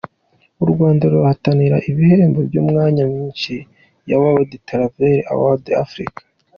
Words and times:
U 0.63 0.65
Rwanda 0.71 1.03
ruhatanira 1.13 1.77
ibihembo 1.89 2.39
ku 2.51 2.59
myanya 2.67 3.03
myinshi 3.11 3.53
ya 4.09 4.15
World 4.21 4.51
Travel 4.67 5.17
Awards, 5.33 5.73
Africa. 5.85 6.21